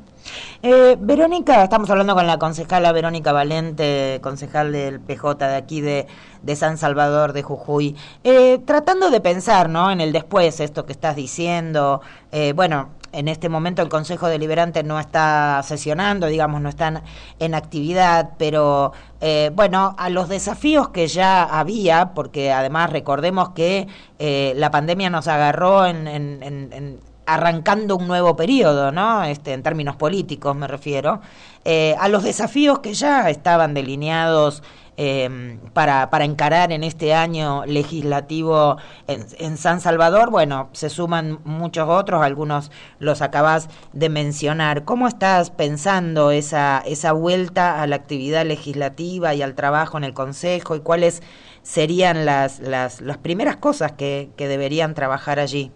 eh, 0.64 0.98
Verónica, 1.00 1.64
estamos 1.64 1.90
hablando 1.90 2.16
con 2.16 2.26
la 2.26 2.40
concejala 2.40 2.92
Verónica 2.92 3.32
Valente, 3.32 4.20
concejal 4.24 4.72
del 4.72 5.00
PJ 5.00 5.48
de 5.48 5.56
aquí 5.56 5.82
de, 5.82 6.08
de 6.42 6.56
San 6.56 6.78
Salvador 6.78 7.34
de 7.34 7.44
Jujuy, 7.44 7.96
eh, 8.24 8.60
tratando 8.66 9.10
de 9.12 9.22
pensar 9.22 9.70
¿no? 9.70 9.92
en 9.92 10.02
el 10.02 10.12
después, 10.12 10.60
esto 10.60 10.86
que 10.86 10.94
estás 10.94 11.16
diciendo, 11.16 12.02
eh, 12.32 12.54
bueno, 12.54 12.90
en 13.16 13.28
este 13.28 13.50
momento 13.50 13.82
el 13.82 13.90
Consejo 13.90 14.28
Deliberante 14.28 14.84
no 14.84 15.00
está 15.00 15.62
sesionando, 15.64 16.28
digamos, 16.28 16.62
no 16.62 16.70
están 16.70 17.02
en 17.40 17.56
actividad, 17.56 18.32
pero 18.38 18.92
eh, 19.22 19.52
bueno, 19.54 19.96
a 19.98 20.10
los 20.10 20.30
desafíos 20.30 20.90
que 20.90 21.08
ya 21.08 21.44
había, 21.44 22.14
porque 22.14 22.52
además 22.52 22.92
recordemos 22.92 23.50
que 23.50 23.88
eh, 24.20 24.54
la 24.58 24.70
pandemia 24.70 25.10
nos 25.10 25.28
agarró 25.28 25.86
en, 25.86 26.08
en, 26.08 26.44
en, 26.44 27.00
arrancando 27.26 27.96
un 27.96 28.08
nuevo 28.08 28.36
periodo, 28.36 28.92
¿no? 28.92 29.24
Este, 29.24 29.54
en 29.54 29.64
términos 29.64 29.96
políticos 29.96 30.56
me 30.56 30.68
refiero, 30.68 31.22
eh, 31.64 31.96
a 32.00 32.08
los 32.10 32.24
desafíos 32.24 32.80
que 32.80 32.94
ya 32.94 33.30
estaban 33.30 33.74
delineados 33.74 34.62
eh, 34.98 35.60
para, 35.74 36.10
para 36.10 36.26
encarar 36.26 36.72
en 36.72 36.84
este 36.84 37.14
año 37.14 37.66
legislativo 37.66 38.78
en, 39.08 39.26
en, 39.40 39.58
San 39.58 39.82
Salvador. 39.82 40.32
Bueno, 40.32 40.70
se 40.72 40.90
suman 40.90 41.40
muchos 41.44 41.90
otros, 41.90 42.24
algunos 42.24 42.72
los 43.00 43.22
acabas 43.22 43.70
de 43.94 44.10
mencionar. 44.10 44.86
¿Cómo 44.86 45.08
estás 45.08 45.50
pensando 45.50 46.32
esa, 46.32 46.82
esa 46.86 47.12
vuelta 47.12 47.82
a 47.82 47.88
la 47.88 47.98
actividad 47.98 48.46
legislativa 48.46 49.34
y 49.34 49.42
al 49.42 49.56
trabajo 49.56 49.98
en 49.98 50.06
el 50.06 50.14
Consejo 50.14 50.76
y 50.76 50.80
cuáles 50.80 51.22
serían 51.62 52.26
las, 52.26 52.60
las, 52.60 53.02
las 53.02 53.18
primeras 53.18 53.58
cosas 53.58 53.94
que, 53.94 54.30
que 54.38 54.48
deberían 54.48 54.94
trabajar 54.94 55.40
allí? 55.40 55.72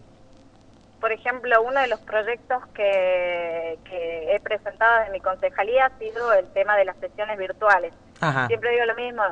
Por 0.99 1.11
ejemplo, 1.11 1.61
uno 1.61 1.79
de 1.79 1.87
los 1.87 1.99
proyectos 2.01 2.65
que, 2.73 3.79
que, 3.85 4.35
he 4.35 4.39
presentado 4.39 5.05
en 5.05 5.11
mi 5.11 5.19
concejalía 5.19 5.85
ha 5.85 5.97
sido 5.97 6.33
el 6.33 6.47
tema 6.53 6.75
de 6.77 6.85
las 6.85 6.97
sesiones 6.97 7.37
virtuales. 7.37 7.93
Ajá. 8.21 8.47
Siempre 8.47 8.71
digo 8.71 8.85
lo 8.85 8.95
mismo, 8.95 9.23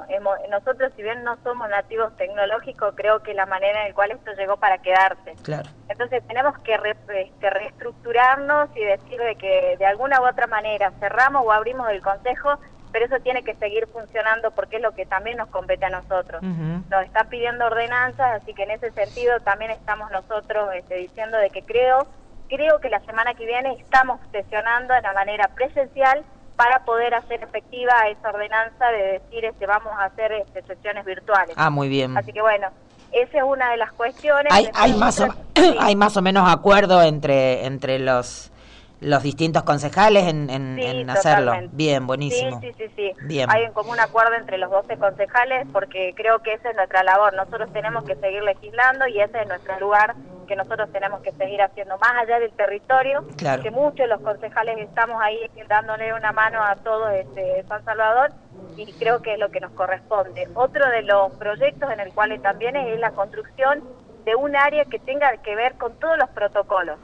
nosotros 0.50 0.94
si 0.96 1.04
bien 1.04 1.24
no 1.24 1.38
somos 1.44 1.68
nativos 1.70 2.16
tecnológicos, 2.16 2.94
creo 2.96 3.22
que 3.22 3.34
la 3.34 3.46
manera 3.46 3.82
en 3.82 3.90
la 3.90 3.94
cual 3.94 4.12
esto 4.12 4.32
llegó 4.38 4.58
para 4.58 4.78
quedarse. 4.78 5.36
Claro. 5.44 5.70
Entonces 5.90 6.26
tenemos 6.26 6.58
que 6.60 6.78
re, 6.78 6.96
este, 7.16 7.50
reestructurarnos 7.50 8.70
y 8.76 8.84
decir 8.86 9.20
de 9.20 9.36
que 9.36 9.76
de 9.78 9.86
alguna 9.86 10.22
u 10.22 10.28
otra 10.28 10.48
manera 10.48 10.92
cerramos 11.00 11.44
o 11.46 11.52
abrimos 11.52 11.90
el 11.90 12.02
consejo 12.02 12.58
pero 12.92 13.06
eso 13.06 13.16
tiene 13.24 13.44
que 13.44 13.56
seguir 13.56 13.88
funcionando 13.88 14.52
porque 14.52 14.78
es 14.78 14.82
lo 14.82 14.92
que 14.94 15.06
también 15.06 15.38
nos 15.38 15.50
compete 15.50 15.86
a 15.86 15.90
nosotros. 15.90 16.42
Uh 16.42 16.46
-huh. 16.46 16.84
Nos 16.90 17.06
están 17.06 17.28
pidiendo 17.30 17.66
ordenanzas, 17.66 18.42
así 18.42 18.54
que 18.54 18.64
en 18.64 18.72
ese 18.72 18.92
sentido 18.92 19.40
también 19.42 19.72
estamos 19.72 20.12
nosotros 20.12 20.70
este, 20.76 20.96
diciendo 20.96 21.38
de 21.38 21.50
que 21.50 21.64
creo, 21.64 22.08
creo 22.48 22.80
que 22.80 22.90
la 22.90 23.00
semana 23.02 23.34
que 23.34 23.46
viene 23.46 23.74
estamos 23.74 24.20
sesionando 24.32 24.94
de 24.94 25.02
la 25.02 25.14
manera 25.14 25.48
presencial 25.50 26.24
para 26.56 26.84
poder 26.86 27.14
hacer 27.14 27.44
efectiva 27.44 27.94
esa 28.10 28.30
ordenanza 28.30 28.88
de 28.88 29.20
decir 29.20 29.46
este 29.46 29.68
vamos 29.68 29.94
a 29.98 30.06
hacer 30.06 30.32
este, 30.32 30.64
sesiones 30.64 31.06
virtuales. 31.06 31.56
Ah, 31.56 31.70
muy 31.70 31.88
bien. 31.88 32.18
Así 32.18 32.34
que 32.34 32.42
bueno, 32.42 32.68
esa 33.12 33.38
es 33.38 33.44
una 33.44 33.70
de 33.72 33.78
las 33.78 33.92
cuestiones. 33.94 34.52
Hay, 34.52 34.70
hay 34.74 34.94
más, 34.94 35.20
o, 35.20 35.28
hay 35.80 35.96
más 35.96 36.18
o 36.18 36.22
menos 36.22 36.52
acuerdo 36.52 37.02
entre, 37.04 37.66
entre 37.66 38.00
los 38.00 38.52
los 39.00 39.24
distintos 39.24 39.64
concejales 39.64 40.28
en, 40.28 40.50
en, 40.50 40.76
sí, 40.76 40.86
en 40.86 41.10
hacerlo. 41.10 41.54
Bien, 41.72 42.08
buenísimo. 42.08 42.60
Sí, 42.62 42.74
sí, 42.78 42.86
sí, 42.88 42.94
sí. 42.96 43.26
Bien. 43.26 43.50
Hay 43.52 43.66
un 43.66 43.74
común 43.74 44.00
acuerdo 44.00 44.36
entre 44.36 44.58
los 44.58 44.72
12 44.72 44.98
concejales 44.98 45.68
porque 45.72 46.14
creo 46.16 46.40
que 46.40 46.54
esa 46.54 46.70
es 46.70 46.76
nuestra 46.76 47.04
labor. 47.04 47.34
Nosotros 47.34 47.72
tenemos 47.74 48.04
que 48.06 48.16
seguir 48.16 48.44
legislando 48.44 49.08
y 49.08 49.20
ese 49.20 49.42
es 49.42 49.48
nuestro 49.48 49.80
lugar 49.80 50.16
que 50.48 50.56
nosotros 50.56 50.90
tenemos 50.92 51.22
que 51.22 51.32
seguir 51.34 51.62
haciendo 51.62 51.98
más 51.98 52.14
allá 52.24 52.40
del 52.40 52.52
territorio, 52.52 53.26
claro. 53.36 53.62
que 53.62 53.70
muchos 53.70 53.98
de 53.98 54.08
los 54.08 54.22
concejales 54.22 54.78
estamos 54.80 55.22
ahí 55.22 55.38
dándole 55.68 56.14
una 56.14 56.32
mano 56.32 56.64
a 56.64 56.76
todo 56.78 57.10
este 57.10 57.64
San 57.68 57.84
Salvador 57.84 58.32
y 58.78 58.92
creo 58.94 59.22
que 59.22 59.34
es 59.34 59.40
lo 59.40 59.50
que 59.50 59.60
nos 59.60 59.72
corresponde. 59.72 60.48
Otro 60.56 60.90
de 60.90 61.04
los 61.04 61.34
proyectos 61.34 61.92
en 61.92 62.00
el 62.00 62.14
cual 62.14 62.40
también 62.42 62.76
es 62.78 63.00
la 63.00 63.12
construcción 63.12 63.84
de 64.26 64.36
un 64.36 64.56
área 64.56 64.86
que 64.86 65.00
tenga 65.00 65.36
que 65.38 65.56
ver 65.56 65.76
con 65.76 65.98
todos 66.00 66.18
los 66.18 66.30
protocolos. 66.30 66.98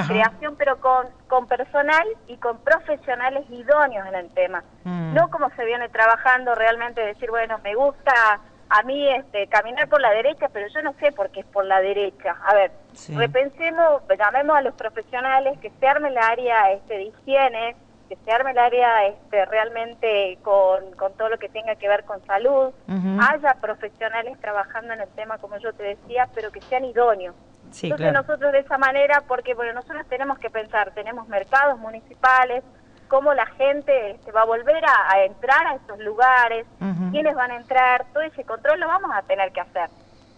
Ajá. 0.00 0.12
creación 0.12 0.56
pero 0.56 0.80
con, 0.80 1.06
con 1.26 1.46
personal 1.46 2.06
y 2.26 2.36
con 2.36 2.58
profesionales 2.58 3.44
idóneos 3.50 4.06
en 4.06 4.14
el 4.14 4.30
tema. 4.30 4.62
Mm. 4.84 5.14
No 5.14 5.30
como 5.30 5.50
se 5.50 5.64
viene 5.64 5.88
trabajando 5.88 6.54
realmente 6.54 7.00
decir, 7.00 7.30
bueno, 7.30 7.58
me 7.62 7.74
gusta 7.74 8.40
a 8.70 8.82
mí 8.82 9.08
este 9.08 9.46
caminar 9.48 9.88
por 9.88 10.00
la 10.00 10.10
derecha, 10.10 10.48
pero 10.52 10.66
yo 10.68 10.82
no 10.82 10.94
sé 11.00 11.12
por 11.12 11.30
qué 11.30 11.40
es 11.40 11.46
por 11.46 11.64
la 11.64 11.80
derecha. 11.80 12.36
A 12.44 12.54
ver, 12.54 12.70
sí. 12.92 13.14
repensemos, 13.16 14.02
llamemos 14.18 14.56
a 14.56 14.62
los 14.62 14.74
profesionales, 14.74 15.58
que 15.60 15.70
se 15.80 15.86
arme 15.86 16.08
el 16.08 16.18
área 16.18 16.72
este, 16.72 16.94
de 16.94 17.02
higiene, 17.04 17.76
que 18.08 18.16
se 18.16 18.30
arme 18.32 18.52
el 18.52 18.58
área 18.58 19.06
este, 19.06 19.44
realmente 19.46 20.38
con, 20.42 20.92
con 20.92 21.12
todo 21.14 21.28
lo 21.28 21.38
que 21.38 21.48
tenga 21.48 21.76
que 21.76 21.88
ver 21.88 22.04
con 22.04 22.24
salud, 22.26 22.72
uh 22.88 22.92
-huh. 22.92 23.28
haya 23.30 23.54
profesionales 23.60 24.38
trabajando 24.40 24.94
en 24.94 25.00
el 25.00 25.08
tema, 25.10 25.38
como 25.38 25.58
yo 25.58 25.72
te 25.72 25.82
decía, 25.82 26.28
pero 26.34 26.50
que 26.50 26.60
sean 26.62 26.84
idóneos. 26.84 27.34
Sí, 27.70 27.86
Entonces 27.86 28.10
claro. 28.10 28.26
nosotros 28.26 28.52
de 28.52 28.60
esa 28.60 28.78
manera, 28.78 29.22
porque 29.26 29.54
bueno, 29.54 29.72
nosotros 29.72 30.06
tenemos 30.08 30.38
que 30.38 30.50
pensar, 30.50 30.92
tenemos 30.92 31.28
mercados 31.28 31.78
municipales, 31.78 32.64
cómo 33.08 33.32
la 33.34 33.46
gente 33.46 34.12
este, 34.12 34.32
va 34.32 34.42
a 34.42 34.44
volver 34.44 34.84
a, 34.84 35.12
a, 35.12 35.24
entrar 35.24 35.66
a 35.66 35.74
esos 35.74 35.98
lugares, 35.98 36.66
uh 36.80 36.84
-huh. 36.84 37.10
quiénes 37.10 37.34
van 37.34 37.50
a 37.50 37.56
entrar, 37.56 38.04
todo 38.12 38.22
ese 38.22 38.44
control 38.44 38.80
lo 38.80 38.86
vamos 38.86 39.10
a 39.14 39.22
tener 39.22 39.50
que 39.52 39.60
hacer. 39.60 39.88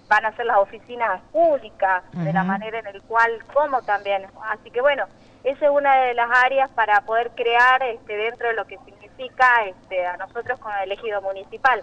Van 0.08 0.24
a 0.24 0.32
ser 0.32 0.46
las 0.46 0.58
oficinas 0.58 1.20
públicas, 1.32 2.02
uh 2.12 2.18
-huh. 2.18 2.24
de 2.24 2.32
la 2.32 2.44
manera 2.44 2.78
en 2.78 2.86
el 2.86 3.02
cual, 3.02 3.30
como 3.52 3.82
también. 3.82 4.26
Así 4.50 4.70
que 4.70 4.80
bueno, 4.80 5.04
esa 5.44 5.64
es 5.66 5.70
una 5.70 5.96
de 5.96 6.14
las 6.14 6.30
áreas 6.44 6.70
para 6.70 7.00
poder 7.02 7.30
crear 7.30 7.82
este, 7.82 8.16
dentro 8.16 8.48
de 8.48 8.54
lo 8.54 8.66
que 8.66 8.78
significa 8.78 9.64
este, 9.66 10.06
a 10.06 10.16
nosotros 10.16 10.58
con 10.60 10.72
el 10.82 10.92
ejido 10.92 11.20
municipal 11.22 11.82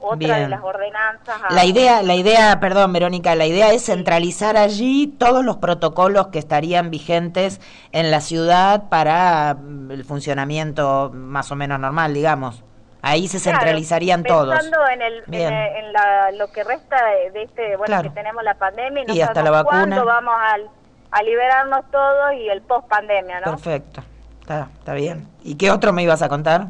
otra 0.00 0.16
Bien. 0.16 0.42
de 0.42 0.48
las 0.48 0.62
ordenanzas. 0.62 1.40
A... 1.48 1.52
La 1.52 1.64
idea, 1.64 2.02
la 2.02 2.14
idea, 2.14 2.60
perdón, 2.60 2.92
Verónica, 2.92 3.34
la 3.34 3.46
idea 3.46 3.72
es 3.72 3.86
centralizar 3.86 4.56
allí 4.56 5.06
todos 5.06 5.44
los 5.44 5.56
protocolos 5.56 6.28
que 6.28 6.38
estarían 6.38 6.90
vigentes 6.90 7.60
en 7.92 8.10
la 8.10 8.20
ciudad 8.20 8.88
para 8.88 9.54
mm, 9.54 9.90
el 9.90 10.04
funcionamiento 10.04 11.10
más 11.14 11.50
o 11.50 11.56
menos 11.56 11.80
normal, 11.80 12.14
digamos. 12.14 12.62
Ahí 13.02 13.28
se 13.28 13.40
claro, 13.40 13.58
centralizarían 13.58 14.24
todos. 14.24 14.58
En, 14.92 15.02
el, 15.02 15.22
en, 15.30 15.52
en 15.52 15.92
la, 15.92 16.32
lo 16.32 16.50
que 16.50 16.64
resta 16.64 16.96
de, 17.06 17.30
de 17.30 17.42
este, 17.44 17.76
bueno, 17.76 17.84
claro. 17.86 18.02
que 18.10 18.14
tenemos 18.14 18.42
la 18.42 18.54
pandemia 18.54 19.02
y 19.04 19.06
no 19.06 19.14
y 19.14 19.20
hasta 19.20 19.42
la 19.42 19.50
vacuna. 19.50 19.78
cuándo 19.78 20.04
vamos 20.04 20.34
al, 20.40 20.68
a 21.12 21.22
liberarnos 21.22 21.88
todos 21.90 22.32
y 22.34 22.48
el 22.48 22.62
post 22.62 22.88
pandemia, 22.88 23.40
¿no? 23.40 23.52
Perfecto, 23.52 24.02
está, 24.40 24.68
está 24.76 24.94
bien. 24.94 25.28
¿Y 25.44 25.54
qué 25.54 25.70
otro 25.70 25.92
me 25.92 26.02
ibas 26.02 26.22
a 26.22 26.28
contar? 26.28 26.66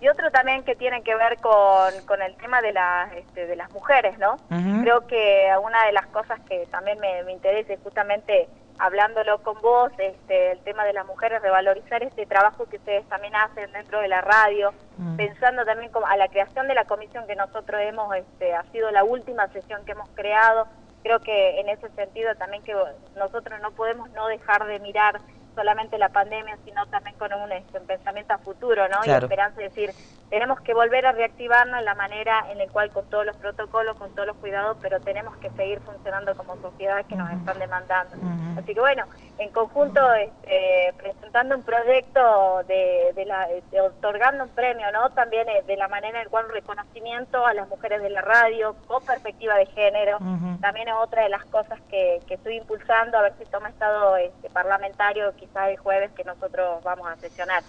Y 0.00 0.08
otro 0.08 0.30
también 0.30 0.64
que 0.64 0.74
tiene 0.76 1.02
que 1.02 1.14
ver 1.14 1.36
con, 1.38 1.92
con 2.06 2.22
el 2.22 2.34
tema 2.36 2.62
de, 2.62 2.72
la, 2.72 3.10
este, 3.16 3.46
de 3.46 3.56
las 3.56 3.70
mujeres, 3.72 4.18
¿no? 4.18 4.34
Uh 4.50 4.54
-huh. 4.54 4.82
Creo 4.82 5.06
que 5.06 5.50
una 5.62 5.84
de 5.86 5.92
las 5.92 6.06
cosas 6.06 6.40
que 6.48 6.66
también 6.70 6.98
me, 7.00 7.22
me 7.24 7.32
interesa 7.32 7.74
es 7.74 7.80
justamente 7.82 8.48
hablándolo 8.78 9.42
con 9.42 9.60
vos, 9.60 9.92
este, 9.98 10.52
el 10.52 10.60
tema 10.60 10.84
de 10.86 10.94
las 10.94 11.06
mujeres, 11.06 11.42
revalorizar 11.42 12.02
este 12.02 12.24
trabajo 12.24 12.64
que 12.64 12.78
ustedes 12.78 13.06
también 13.10 13.36
hacen 13.36 13.70
dentro 13.72 14.00
de 14.00 14.08
la 14.08 14.22
radio, 14.22 14.70
uh 14.70 15.02
-huh. 15.02 15.16
pensando 15.16 15.66
también 15.66 15.92
como 15.92 16.06
a 16.06 16.16
la 16.16 16.28
creación 16.28 16.66
de 16.66 16.74
la 16.74 16.86
comisión 16.86 17.26
que 17.26 17.36
nosotros 17.36 17.78
hemos, 17.82 18.16
este, 18.16 18.54
ha 18.54 18.62
sido 18.72 18.90
la 18.90 19.04
última 19.04 19.48
sesión 19.48 19.84
que 19.84 19.92
hemos 19.92 20.08
creado, 20.14 20.66
creo 21.02 21.20
que 21.20 21.60
en 21.60 21.68
ese 21.68 21.88
sentido 21.90 22.34
también 22.36 22.62
que 22.62 22.74
nosotros 23.16 23.60
no 23.60 23.70
podemos 23.72 24.10
no 24.12 24.28
dejar 24.28 24.64
de 24.66 24.78
mirar 24.80 25.20
solamente 25.54 25.98
la 25.98 26.08
pandemia, 26.08 26.56
sino 26.64 26.86
también 26.86 27.16
con 27.16 27.32
un, 27.32 27.52
este, 27.52 27.78
un 27.78 27.86
pensamiento 27.86 28.34
a 28.34 28.38
futuro, 28.38 28.88
¿no? 28.88 29.00
Claro. 29.00 29.22
Y 29.22 29.24
esperanza, 29.24 29.62
es 29.62 29.74
decir, 29.74 29.90
tenemos 30.30 30.60
que 30.60 30.72
volver 30.72 31.04
a 31.06 31.12
reactivarnos 31.12 31.80
en 31.80 31.84
la 31.84 31.94
manera 31.96 32.46
en 32.50 32.58
la 32.58 32.66
cual 32.68 32.90
con 32.90 33.04
todos 33.10 33.26
los 33.26 33.36
protocolos, 33.36 33.96
con 33.96 34.14
todos 34.14 34.28
los 34.28 34.36
cuidados, 34.36 34.76
pero 34.80 35.00
tenemos 35.00 35.36
que 35.38 35.50
seguir 35.50 35.80
funcionando 35.80 36.36
como 36.36 36.56
sociedad 36.62 37.04
que 37.06 37.16
nos 37.16 37.30
están 37.32 37.58
demandando. 37.58 38.16
Uh 38.16 38.20
-huh. 38.20 38.58
Así 38.60 38.72
que 38.72 38.80
bueno, 38.80 39.04
en 39.38 39.50
conjunto 39.50 40.00
este, 40.14 40.94
presentando 40.96 41.56
un 41.56 41.62
proyecto 41.64 42.62
de, 42.68 43.12
de, 43.14 43.24
la, 43.24 43.48
de, 43.48 43.80
otorgando 43.80 44.44
un 44.44 44.50
premio, 44.50 44.90
¿no? 44.92 45.10
También 45.10 45.48
eh, 45.48 45.62
de 45.66 45.76
la 45.76 45.88
manera 45.88 46.18
en 46.20 46.24
la 46.24 46.30
cual 46.30 46.46
un 46.46 46.52
reconocimiento 46.52 47.44
a 47.44 47.52
las 47.52 47.68
mujeres 47.68 48.00
de 48.00 48.10
la 48.10 48.20
radio 48.20 48.76
con 48.86 49.04
perspectiva 49.04 49.56
de 49.56 49.66
género, 49.66 50.18
uh 50.20 50.24
-huh. 50.24 50.60
también 50.60 50.86
es 50.88 50.94
otra 50.94 51.24
de 51.24 51.28
las 51.28 51.44
cosas 51.46 51.80
que, 51.90 52.20
que 52.28 52.34
estoy 52.34 52.56
impulsando, 52.56 53.18
a 53.18 53.22
ver 53.22 53.32
si 53.36 53.44
toma 53.46 53.68
estado 53.68 54.16
este, 54.16 54.48
parlamentario 54.50 55.34
quizás 55.36 55.70
el 55.70 55.76
jueves 55.78 56.12
que 56.12 56.22
nosotros 56.22 56.84
vamos 56.84 57.08
a 57.08 57.16
sesionar. 57.16 57.62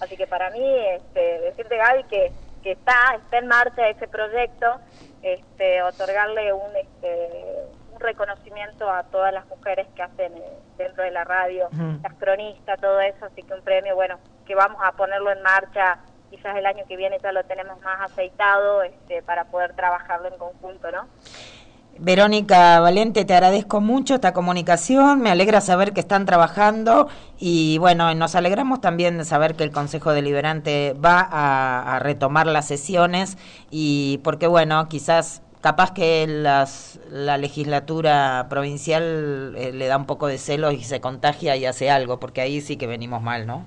Así 0.00 0.16
que 0.16 0.26
para 0.26 0.50
mí, 0.50 0.78
este, 0.90 1.40
decirte 1.40 1.76
Gaby 1.76 2.04
que, 2.04 2.32
que 2.62 2.72
está, 2.72 3.14
está 3.16 3.38
en 3.38 3.46
marcha 3.46 3.88
ese 3.88 4.08
proyecto, 4.08 4.80
este, 5.22 5.82
otorgarle 5.82 6.52
un, 6.52 6.76
este, 6.76 7.64
un 7.92 8.00
reconocimiento 8.00 8.90
a 8.90 9.04
todas 9.04 9.32
las 9.32 9.46
mujeres 9.46 9.86
que 9.96 10.02
hacen 10.02 10.36
eh, 10.36 10.42
dentro 10.76 11.02
de 11.02 11.10
la 11.10 11.24
radio, 11.24 11.68
las 12.02 12.14
cronistas, 12.14 12.80
todo 12.80 13.00
eso, 13.00 13.24
así 13.24 13.42
que 13.42 13.54
un 13.54 13.62
premio, 13.62 13.94
bueno, 13.94 14.18
que 14.46 14.54
vamos 14.54 14.80
a 14.84 14.92
ponerlo 14.92 15.32
en 15.32 15.42
marcha, 15.42 15.98
quizás 16.30 16.56
el 16.56 16.66
año 16.66 16.84
que 16.86 16.96
viene 16.96 17.18
ya 17.22 17.32
lo 17.32 17.44
tenemos 17.44 17.80
más 17.80 18.10
aceitado 18.10 18.82
este, 18.82 19.22
para 19.22 19.44
poder 19.46 19.74
trabajarlo 19.74 20.28
en 20.28 20.36
conjunto, 20.36 20.90
¿no? 20.90 21.08
Verónica 21.98 22.80
Valente, 22.80 23.24
te 23.24 23.34
agradezco 23.34 23.80
mucho 23.80 24.14
esta 24.14 24.32
comunicación, 24.32 25.20
me 25.20 25.30
alegra 25.30 25.60
saber 25.60 25.92
que 25.92 26.00
están 26.00 26.26
trabajando 26.26 27.08
y 27.38 27.78
bueno, 27.78 28.14
nos 28.14 28.34
alegramos 28.34 28.80
también 28.80 29.18
de 29.18 29.24
saber 29.24 29.54
que 29.54 29.64
el 29.64 29.70
Consejo 29.70 30.12
Deliberante 30.12 30.94
va 30.94 31.26
a, 31.30 31.98
retomar 32.00 32.46
las 32.46 32.66
sesiones 32.66 33.38
y 33.70 34.20
porque 34.24 34.46
bueno, 34.46 34.88
quizás 34.88 35.42
capaz 35.60 35.92
que 35.92 36.26
las, 36.26 37.00
la 37.10 37.38
legislatura 37.38 38.46
provincial 38.50 39.54
eh, 39.56 39.72
le 39.72 39.86
da 39.86 39.96
un 39.96 40.06
poco 40.06 40.26
de 40.26 40.38
celos 40.38 40.74
y 40.74 40.84
se 40.84 41.00
contagia 41.00 41.56
y 41.56 41.64
hace 41.64 41.90
algo, 41.90 42.20
porque 42.20 42.40
ahí 42.40 42.60
sí 42.60 42.76
que 42.76 42.86
venimos 42.86 43.22
mal, 43.22 43.46
¿no? 43.46 43.66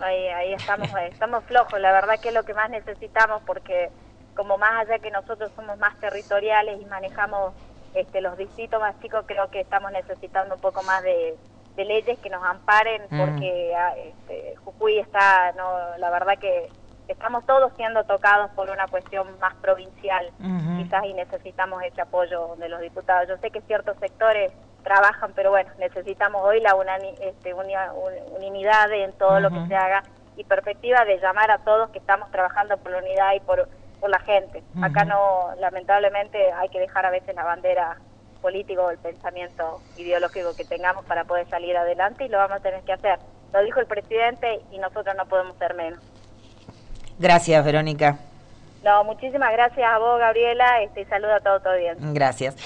Ahí, 0.00 0.26
ahí 0.28 0.52
estamos, 0.52 0.88
eh, 0.88 1.08
estamos 1.10 1.44
flojos, 1.44 1.80
la 1.80 1.92
verdad 1.92 2.20
que 2.20 2.28
es 2.28 2.34
lo 2.34 2.44
que 2.44 2.54
más 2.54 2.70
necesitamos 2.70 3.42
porque 3.46 3.90
como 4.36 4.58
más 4.58 4.72
allá 4.86 4.98
que 4.98 5.10
nosotros 5.10 5.50
somos 5.56 5.78
más 5.78 5.98
territoriales 6.00 6.80
y 6.80 6.84
manejamos 6.86 7.54
este, 7.94 8.20
los 8.20 8.36
distritos 8.36 8.80
más 8.80 8.98
chicos, 9.00 9.24
creo 9.26 9.50
que 9.50 9.60
estamos 9.60 9.90
necesitando 9.92 10.54
un 10.54 10.60
poco 10.60 10.82
más 10.82 11.02
de, 11.02 11.36
de 11.76 11.84
leyes 11.84 12.18
que 12.20 12.30
nos 12.30 12.42
amparen 12.44 13.02
Mm. 13.10 13.18
porque 13.20 13.74
ah, 13.76 13.94
este, 13.96 14.54
Jujuy 14.64 14.98
está, 14.98 15.52
no, 15.52 15.96
la 15.98 16.10
verdad 16.10 16.38
que 16.38 16.68
estamos 17.08 17.44
todos 17.46 17.72
siendo 17.76 18.04
tocados 18.04 18.50
por 18.52 18.70
una 18.70 18.86
cuestión 18.86 19.26
más 19.40 19.54
provincial 19.56 20.30
quizás 20.78 21.04
y 21.04 21.12
necesitamos 21.14 21.82
ese 21.82 22.00
apoyo 22.00 22.54
de 22.56 22.68
los 22.68 22.80
diputados. 22.80 23.28
Yo 23.28 23.36
sé 23.38 23.50
que 23.50 23.60
ciertos 23.62 23.96
sectores 23.98 24.52
trabajan, 24.84 25.32
pero 25.34 25.50
bueno, 25.50 25.70
necesitamos 25.78 26.42
hoy 26.44 26.60
la 26.60 26.74
unani- 26.76 27.16
este, 27.20 27.52
unia- 27.52 27.92
un- 27.92 28.32
unanimidad 28.36 28.90
en 28.92 29.12
todo 29.14 29.40
lo 29.40 29.50
que 29.50 29.66
se 29.66 29.74
haga 29.76 30.02
y 30.36 30.44
perspectiva 30.44 31.04
de 31.04 31.18
llamar 31.18 31.50
a 31.50 31.58
todos 31.58 31.90
que 31.90 31.98
estamos 31.98 32.30
trabajando 32.30 32.76
por 32.78 32.92
la 32.92 32.98
unidad 32.98 33.32
y 33.34 33.40
por, 33.40 33.68
por 34.00 34.10
la 34.10 34.20
gente. 34.20 34.62
Acá 34.80 35.04
no, 35.04 35.54
lamentablemente, 35.58 36.52
hay 36.52 36.68
que 36.70 36.80
dejar 36.80 37.06
a 37.06 37.10
veces 37.10 37.34
la 37.34 37.44
bandera 37.44 37.98
política 38.40 38.80
o 38.80 38.90
el 38.90 38.98
pensamiento 38.98 39.80
ideológico 39.96 40.56
que 40.56 40.64
tengamos 40.64 41.04
para 41.04 41.24
poder 41.24 41.48
salir 41.48 41.76
adelante 41.76 42.24
y 42.24 42.28
lo 42.28 42.38
vamos 42.38 42.58
a 42.58 42.60
tener 42.60 42.82
que 42.82 42.92
hacer. 42.92 43.18
Lo 43.52 43.62
dijo 43.62 43.80
el 43.80 43.86
presidente 43.86 44.60
y 44.70 44.78
nosotros 44.78 45.14
no 45.16 45.26
podemos 45.26 45.56
ser 45.58 45.74
menos. 45.74 46.00
Gracias, 47.18 47.64
Verónica. 47.64 48.18
No, 48.82 49.04
muchísimas 49.04 49.52
gracias 49.52 49.86
a 49.86 49.98
vos, 49.98 50.18
Gabriela, 50.18 50.82
este, 50.82 51.02
y 51.02 51.04
saludo 51.04 51.34
a 51.34 51.40
todo 51.40 51.60
tu 51.60 51.68
audiencia. 51.68 52.06
Gracias. 52.12 52.56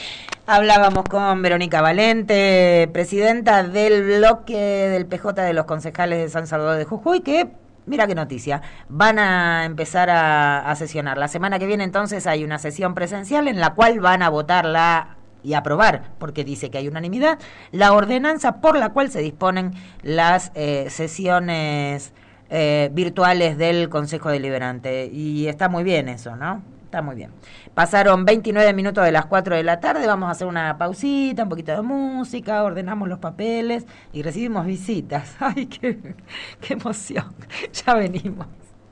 Hablábamos 0.47 1.05
con 1.05 1.43
Verónica 1.43 1.81
Valente, 1.81 2.89
presidenta 2.93 3.65
del 3.65 4.05
bloque 4.05 4.57
del 4.57 5.07
PJ 5.07 5.43
de 5.43 5.55
los 5.55 5.65
concejales 5.65 6.21
de 6.21 6.29
San 6.29 6.47
Salvador 6.47 6.77
de 6.77 6.85
Jujuy, 6.85 7.21
que, 7.23 7.49
mira 7.87 8.07
qué 8.07 8.15
noticia, 8.15 8.63
van 8.89 9.19
a 9.19 9.65
empezar 9.65 10.11
a, 10.11 10.75
sesionar. 10.77 11.19
La 11.19 11.29
semana 11.29 11.59
que 11.59 11.67
viene 11.67 11.85
entonces 11.85 12.27
hay 12.27 12.45
una 12.45 12.59
sesión 12.59 12.95
presencial 12.95 13.49
en 13.49 13.61
la 13.61 13.75
cual 13.75 14.01
van 14.01 14.23
a 14.23 14.29
votarla 14.29 15.17
y 15.43 15.55
aprobar, 15.55 16.11
porque 16.19 16.43
dice 16.43 16.71
que 16.71 16.79
hay 16.79 16.89
unanimidad, 16.89 17.39
la 17.71 17.93
ordenanza 17.93 18.61
por 18.61 18.77
la 18.77 18.91
cual 18.91 19.11
se 19.11 19.21
disponen 19.21 19.73
las 20.03 20.51
eh, 20.55 20.87
sesiones 20.89 22.13
eh, 22.51 22.91
virtuales 22.93 23.59
del 23.59 23.89
Consejo 23.89 24.31
Deliberante. 24.31 25.07
Y 25.07 25.47
está 25.47 25.69
muy 25.69 25.85
bien 25.85 26.09
eso, 26.09 26.37
¿no? 26.37 26.74
Está 26.95 27.03
muy 27.03 27.17
bien. 27.17 27.33
Pasaron 27.75 28.25
29 28.25 28.73
minutos 28.73 29.05
de 29.05 29.11
las 29.11 29.27
4 29.27 29.57
de 29.57 29.65
la 29.65 29.81
tarde, 29.81 30.07
vamos 30.07 30.29
a 30.29 30.31
hacer 30.31 30.47
una 30.47 30.79
pausita, 30.79 31.43
un 31.43 31.49
poquito 31.49 31.73
de 31.73 31.83
música, 31.83 32.63
ordenamos 32.63 33.09
los 33.09 33.19
papeles 33.19 33.85
y 34.13 34.23
recibimos 34.23 34.65
visitas. 34.65 35.35
¡Ay, 35.41 35.67
qué, 35.67 36.15
qué 36.61 36.75
emoción! 36.75 37.35
Ya 37.85 37.95
venimos. 37.95 38.47